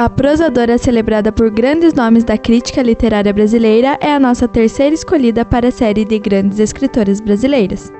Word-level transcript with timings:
A 0.00 0.08
prosadora 0.08 0.78
celebrada 0.78 1.30
por 1.30 1.50
grandes 1.50 1.92
nomes 1.92 2.24
da 2.24 2.38
crítica 2.38 2.80
literária 2.80 3.34
brasileira 3.34 3.98
é 4.00 4.10
a 4.10 4.18
nossa 4.18 4.48
terceira 4.48 4.94
escolhida 4.94 5.44
para 5.44 5.68
a 5.68 5.70
série 5.70 6.06
de 6.06 6.18
grandes 6.18 6.58
escritoras 6.58 7.20
brasileiras. 7.20 7.92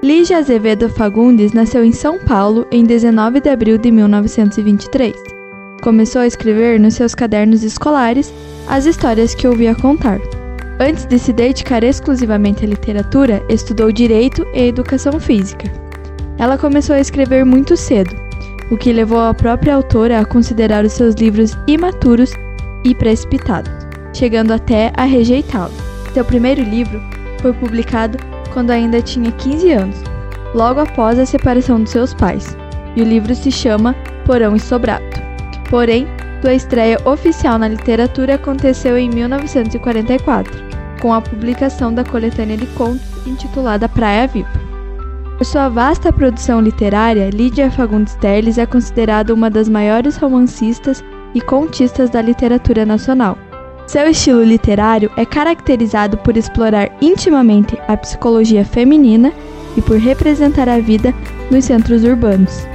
Lígia 0.00 0.38
Azevedo 0.38 0.88
Fagundes 0.88 1.52
nasceu 1.52 1.84
em 1.84 1.90
São 1.90 2.16
Paulo 2.20 2.64
em 2.70 2.84
19 2.84 3.40
de 3.40 3.48
abril 3.50 3.76
de 3.76 3.90
1923. 3.90 5.12
Começou 5.82 6.20
a 6.22 6.28
escrever 6.28 6.78
nos 6.78 6.94
seus 6.94 7.12
cadernos 7.12 7.64
escolares 7.64 8.32
as 8.68 8.86
histórias 8.86 9.34
que 9.34 9.48
ouvia 9.48 9.74
contar. 9.74 10.20
Antes 10.78 11.06
de 11.06 11.18
se 11.18 11.32
dedicar 11.32 11.82
exclusivamente 11.82 12.64
à 12.64 12.68
literatura, 12.68 13.42
estudou 13.48 13.90
direito 13.90 14.46
e 14.54 14.68
educação 14.68 15.18
física. 15.18 15.68
Ela 16.38 16.56
começou 16.56 16.94
a 16.94 17.00
escrever 17.00 17.44
muito 17.44 17.76
cedo, 17.76 18.27
o 18.70 18.76
que 18.76 18.92
levou 18.92 19.20
a 19.20 19.34
própria 19.34 19.74
autora 19.74 20.20
a 20.20 20.24
considerar 20.24 20.84
os 20.84 20.92
seus 20.92 21.14
livros 21.14 21.56
imaturos 21.66 22.32
e 22.84 22.94
precipitados, 22.94 23.72
chegando 24.12 24.52
até 24.52 24.92
a 24.96 25.04
rejeitá-los. 25.04 25.76
Seu 26.12 26.24
primeiro 26.24 26.62
livro 26.62 27.00
foi 27.40 27.52
publicado 27.52 28.18
quando 28.52 28.70
ainda 28.70 29.00
tinha 29.00 29.30
15 29.30 29.72
anos, 29.72 29.96
logo 30.54 30.80
após 30.80 31.18
a 31.18 31.26
separação 31.26 31.82
dos 31.82 31.92
seus 31.92 32.14
pais, 32.14 32.56
e 32.96 33.02
o 33.02 33.04
livro 33.04 33.34
se 33.34 33.50
chama 33.50 33.94
Porão 34.24 34.56
e 34.56 34.60
Sobrato. 34.60 35.18
Porém, 35.70 36.06
sua 36.40 36.54
estreia 36.54 36.98
oficial 37.04 37.58
na 37.58 37.68
literatura 37.68 38.34
aconteceu 38.34 38.96
em 38.96 39.08
1944, 39.08 40.68
com 41.00 41.12
a 41.12 41.20
publicação 41.20 41.92
da 41.92 42.04
coletânea 42.04 42.56
de 42.56 42.66
contos 42.68 43.26
intitulada 43.26 43.88
Praia 43.88 44.26
Viva. 44.26 44.57
Por 45.38 45.44
sua 45.44 45.68
vasta 45.68 46.12
produção 46.12 46.60
literária, 46.60 47.30
Lídia 47.30 47.70
Fagundes 47.70 48.16
Telles 48.16 48.58
é 48.58 48.66
considerada 48.66 49.32
uma 49.32 49.48
das 49.48 49.68
maiores 49.68 50.16
romancistas 50.16 51.02
e 51.32 51.40
contistas 51.40 52.10
da 52.10 52.20
literatura 52.20 52.84
nacional. 52.84 53.38
Seu 53.86 54.10
estilo 54.10 54.42
literário 54.42 55.08
é 55.16 55.24
caracterizado 55.24 56.18
por 56.18 56.36
explorar 56.36 56.90
intimamente 57.00 57.78
a 57.86 57.96
psicologia 57.96 58.64
feminina 58.64 59.32
e 59.76 59.80
por 59.80 59.98
representar 59.98 60.68
a 60.68 60.80
vida 60.80 61.14
nos 61.52 61.66
centros 61.66 62.02
urbanos. 62.02 62.66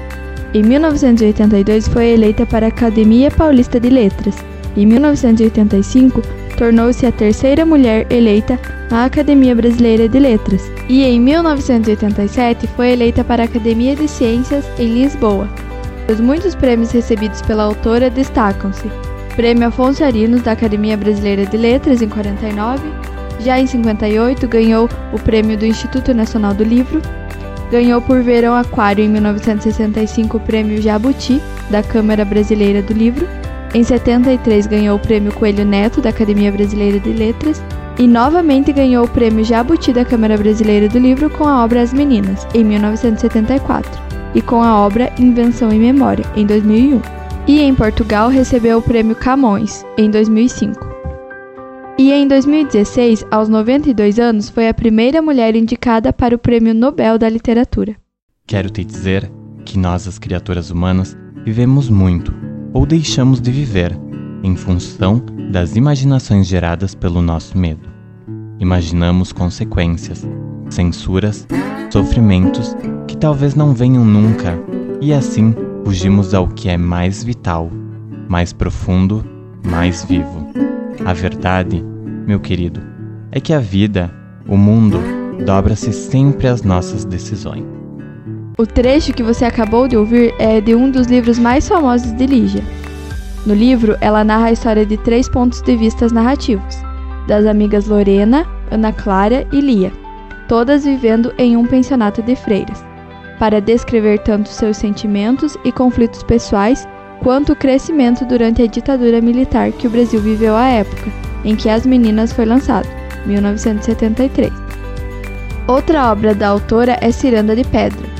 Em 0.53 0.63
1982 0.63 1.89
foi 1.89 2.11
eleita 2.11 2.45
para 2.45 2.67
a 2.67 2.69
Academia 2.69 3.29
Paulista 3.29 3.77
de 3.77 3.89
Letras. 3.89 4.37
Em 4.77 4.85
1985 4.85 6.21
tornou-se 6.53 7.05
a 7.05 7.11
terceira 7.11 7.65
mulher 7.65 8.05
eleita 8.09 8.59
à 8.91 9.05
Academia 9.05 9.55
Brasileira 9.55 10.07
de 10.07 10.19
Letras 10.19 10.71
e 10.87 11.03
em 11.03 11.19
1987 11.19 12.67
foi 12.75 12.91
eleita 12.91 13.23
para 13.23 13.43
a 13.43 13.45
Academia 13.45 13.95
de 13.95 14.07
Ciências 14.07 14.65
em 14.77 14.93
Lisboa. 14.93 15.49
Os 16.11 16.19
muitos 16.19 16.53
prêmios 16.55 16.91
recebidos 16.91 17.41
pela 17.41 17.63
autora 17.63 18.09
destacam-se: 18.09 18.89
Prêmio 19.35 19.67
Afonso 19.67 20.03
Arinos 20.03 20.41
da 20.41 20.51
Academia 20.51 20.97
Brasileira 20.97 21.45
de 21.45 21.57
Letras 21.57 22.01
em 22.01 22.09
49, 22.09 22.81
já 23.39 23.59
em 23.59 23.67
58 23.67 24.47
ganhou 24.47 24.89
o 25.11 25.19
prêmio 25.19 25.57
do 25.57 25.65
Instituto 25.65 26.13
Nacional 26.13 26.53
do 26.53 26.63
Livro, 26.63 27.01
ganhou 27.71 28.01
por 28.01 28.21
Verão 28.21 28.55
Aquário 28.55 29.03
em 29.03 29.09
1965 29.09 30.37
o 30.37 30.39
prêmio 30.39 30.81
Jabuti 30.81 31.41
da 31.69 31.81
Câmara 31.81 32.23
Brasileira 32.23 32.81
do 32.81 32.93
Livro 32.93 33.27
em 33.73 33.83
73 33.83 34.67
ganhou 34.67 34.97
o 34.97 34.99
prêmio 34.99 35.33
Coelho 35.33 35.65
Neto 35.65 35.99
da 35.99 36.09
Academia 36.09 36.51
Brasileira 36.51 36.99
de 36.99 37.11
Letras 37.11 37.61
e 37.97 38.07
novamente 38.07 38.71
ganhou 38.71 39.05
o 39.05 39.09
prêmio 39.09 39.43
Jabuti 39.43 39.91
da 39.91 40.05
Câmara 40.05 40.37
Brasileira 40.37 40.87
do 40.87 40.99
Livro 40.99 41.29
com 41.29 41.47
a 41.47 41.63
obra 41.63 41.81
As 41.81 41.93
Meninas, 41.93 42.47
em 42.53 42.63
1974, 42.63 44.01
e 44.35 44.41
com 44.41 44.61
a 44.61 44.79
obra 44.79 45.11
Invenção 45.19 45.71
e 45.71 45.77
Memória, 45.77 46.25
em 46.35 46.45
2001. 46.45 47.01
E 47.47 47.59
em 47.59 47.75
Portugal 47.75 48.29
recebeu 48.29 48.77
o 48.77 48.81
prêmio 48.81 49.15
Camões, 49.15 49.85
em 49.97 50.09
2005. 50.09 50.93
E 51.97 52.11
em 52.11 52.27
2016, 52.27 53.25
aos 53.29 53.49
92 53.49 54.17
anos, 54.17 54.49
foi 54.49 54.67
a 54.67 54.73
primeira 54.73 55.21
mulher 55.21 55.55
indicada 55.55 56.11
para 56.11 56.35
o 56.35 56.39
Prêmio 56.39 56.73
Nobel 56.73 57.19
da 57.19 57.29
Literatura. 57.29 57.95
Quero 58.47 58.69
te 58.69 58.83
dizer 58.83 59.31
que 59.63 59.77
nós, 59.77 60.07
as 60.07 60.17
criaturas 60.17 60.71
humanas, 60.71 61.15
vivemos 61.45 61.89
muito 61.89 62.33
ou 62.73 62.85
deixamos 62.85 63.39
de 63.39 63.51
viver 63.51 63.97
em 64.43 64.55
função 64.55 65.21
das 65.51 65.75
imaginações 65.75 66.47
geradas 66.47 66.95
pelo 66.95 67.21
nosso 67.21 67.57
medo. 67.57 67.87
Imaginamos 68.59 69.31
consequências, 69.31 70.27
censuras, 70.69 71.47
sofrimentos 71.91 72.75
que 73.07 73.15
talvez 73.15 73.55
não 73.55 73.73
venham 73.73 74.03
nunca, 74.03 74.57
e 74.99 75.13
assim 75.13 75.53
fugimos 75.85 76.33
ao 76.33 76.47
que 76.47 76.69
é 76.69 76.77
mais 76.77 77.23
vital, 77.23 77.69
mais 78.27 78.51
profundo, 78.51 79.23
mais 79.63 80.03
vivo. 80.03 80.47
A 81.05 81.13
verdade, 81.13 81.83
meu 82.25 82.39
querido, 82.39 82.81
é 83.31 83.39
que 83.39 83.53
a 83.53 83.59
vida, 83.59 84.13
o 84.47 84.57
mundo, 84.57 84.99
dobra-se 85.45 85.91
sempre 85.93 86.47
às 86.47 86.63
nossas 86.63 87.05
decisões. 87.05 87.65
O 88.55 88.67
trecho 88.67 89.13
que 89.13 89.23
você 89.23 89.45
acabou 89.45 89.87
de 89.87 89.97
ouvir 89.97 90.31
é 90.37 90.61
de 90.61 90.75
um 90.75 90.91
dos 90.91 91.07
livros 91.07 91.39
mais 91.39 91.67
famosos 91.67 92.11
de 92.11 92.27
Lígia. 92.27 92.63
No 93.47 93.53
livro, 93.53 93.97
ela 93.99 94.23
narra 94.23 94.45
a 94.45 94.51
história 94.51 94.85
de 94.85 94.95
três 94.95 95.27
pontos 95.27 95.59
de 95.61 95.75
vista 95.75 96.07
narrativos: 96.09 96.77
das 97.27 97.47
amigas 97.47 97.87
Lorena, 97.87 98.45
Ana 98.69 98.93
Clara 98.93 99.47
e 99.51 99.59
Lia, 99.59 99.91
todas 100.47 100.85
vivendo 100.85 101.33
em 101.39 101.57
um 101.57 101.65
pensionato 101.65 102.21
de 102.21 102.35
freiras, 102.35 102.85
para 103.39 103.59
descrever 103.59 104.19
tanto 104.19 104.49
seus 104.49 104.77
sentimentos 104.77 105.57
e 105.65 105.71
conflitos 105.71 106.21
pessoais 106.21 106.87
quanto 107.23 107.53
o 107.53 107.55
crescimento 107.55 108.23
durante 108.23 108.61
a 108.61 108.67
ditadura 108.67 109.19
militar 109.19 109.71
que 109.71 109.87
o 109.87 109.89
Brasil 109.89 110.21
viveu 110.21 110.55
à 110.55 110.67
época 110.67 111.11
em 111.43 111.55
que 111.55 111.69
As 111.69 111.87
Meninas 111.87 112.31
foi 112.31 112.45
lançado, 112.45 112.87
1973. 113.25 114.51
Outra 115.67 116.11
obra 116.11 116.35
da 116.35 116.49
autora 116.49 116.97
é 117.01 117.11
Ciranda 117.11 117.55
de 117.55 117.63
Pedra, 117.63 118.12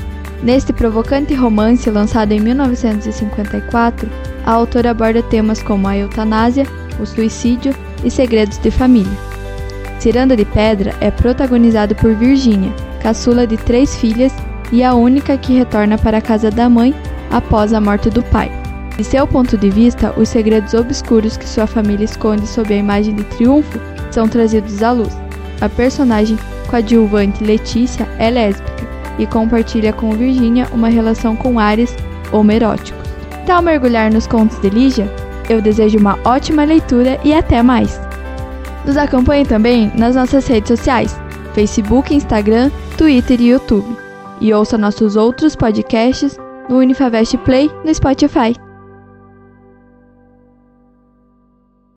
Neste 0.44 0.74
provocante 0.74 1.32
romance 1.32 1.88
lançado 1.88 2.32
em 2.32 2.40
1954, 2.40 4.06
a 4.44 4.52
autora 4.52 4.90
aborda 4.90 5.22
temas 5.22 5.62
como 5.62 5.88
a 5.88 5.96
eutanásia, 5.96 6.66
o 7.00 7.06
suicídio 7.06 7.74
e 8.04 8.10
segredos 8.10 8.58
de 8.58 8.70
família. 8.70 9.18
Ciranda 9.98 10.36
de 10.36 10.44
Pedra 10.44 10.94
é 11.00 11.10
protagonizado 11.10 11.94
por 11.94 12.14
Virginia, 12.14 12.70
caçula 13.02 13.46
de 13.46 13.56
três 13.56 13.96
filhas 13.96 14.34
e 14.70 14.84
a 14.84 14.92
única 14.92 15.38
que 15.38 15.54
retorna 15.54 15.96
para 15.96 16.18
a 16.18 16.22
casa 16.22 16.50
da 16.50 16.68
mãe 16.68 16.94
após 17.30 17.72
a 17.72 17.80
morte 17.80 18.10
do 18.10 18.22
pai. 18.24 18.52
De 18.98 19.02
seu 19.02 19.26
ponto 19.26 19.56
de 19.56 19.70
vista, 19.70 20.12
os 20.14 20.28
segredos 20.28 20.74
obscuros 20.74 21.38
que 21.38 21.48
sua 21.48 21.66
família 21.66 22.04
esconde 22.04 22.46
sob 22.46 22.72
a 22.72 22.76
imagem 22.76 23.14
de 23.14 23.24
triunfo 23.24 23.80
são 24.10 24.28
trazidos 24.28 24.82
à 24.82 24.92
luz. 24.92 25.16
A 25.62 25.70
personagem 25.70 26.38
coadjuvante 26.68 27.42
Letícia 27.42 28.06
é 28.18 28.28
lésbica 28.28 28.93
e 29.18 29.26
compartilha 29.26 29.92
com 29.92 30.12
Virginia 30.12 30.68
uma 30.72 30.88
relação 30.88 31.36
com 31.36 31.58
ares 31.58 31.94
homeróticos. 32.32 33.02
Tal 33.46 33.62
mergulhar 33.62 34.12
nos 34.12 34.26
contos 34.26 34.58
de 34.60 34.70
Lígia, 34.70 35.10
eu 35.48 35.60
desejo 35.60 35.98
uma 35.98 36.18
ótima 36.24 36.64
leitura 36.64 37.20
e 37.24 37.34
até 37.34 37.62
mais! 37.62 38.00
Nos 38.86 38.96
acompanhe 38.96 39.44
também 39.44 39.90
nas 39.94 40.14
nossas 40.14 40.46
redes 40.46 40.68
sociais, 40.68 41.18
Facebook, 41.54 42.14
Instagram, 42.14 42.70
Twitter 42.96 43.40
e 43.40 43.50
YouTube. 43.50 43.96
E 44.40 44.52
ouça 44.52 44.76
nossos 44.76 45.16
outros 45.16 45.56
podcasts 45.56 46.36
no 46.68 46.78
Unifavest 46.78 47.36
Play 47.38 47.70
no 47.84 47.94
Spotify. 47.94 48.63